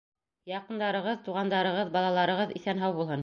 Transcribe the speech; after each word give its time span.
Яҡындарығыҙ, 0.51 1.21
туғандарығыҙ, 1.27 1.93
балаларығыҙ 1.99 2.57
иҫән-һау 2.61 2.97
булһын. 3.01 3.19